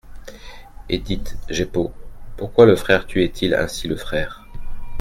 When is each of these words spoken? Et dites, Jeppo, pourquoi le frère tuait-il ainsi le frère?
Et 0.89 0.97
dites, 0.97 1.37
Jeppo, 1.47 1.93
pourquoi 2.35 2.65
le 2.65 2.75
frère 2.75 3.05
tuait-il 3.05 3.53
ainsi 3.53 3.87
le 3.87 3.95
frère? 3.95 4.47